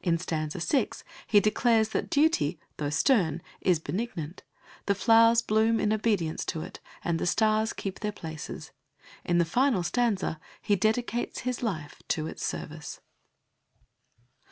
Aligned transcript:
In 0.00 0.16
stanza 0.16 0.60
6 0.60 1.02
he 1.26 1.40
declares 1.40 1.88
that 1.88 2.08
duty, 2.08 2.56
though 2.76 2.88
stern, 2.88 3.42
is 3.60 3.80
benignant; 3.80 4.44
the 4.86 4.94
flowers 4.94 5.42
bloom 5.42 5.80
in 5.80 5.92
obedience 5.92 6.44
to 6.44 6.60
it, 6.62 6.78
and 7.02 7.18
the 7.18 7.26
stars 7.26 7.72
keep 7.72 7.98
their 7.98 8.12
places. 8.12 8.70
In 9.24 9.38
the 9.38 9.44
final 9.44 9.82
stanza 9.82 10.38
he 10.60 10.76
dedicates 10.76 11.40
his 11.40 11.64
life 11.64 12.00
to 12.10 12.28
its 12.28 12.46
service. 12.46 13.00